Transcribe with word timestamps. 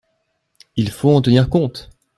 Il 0.77 0.89
faut 0.89 1.11
en 1.13 1.21
tenir 1.21 1.47
compte. 1.47 1.91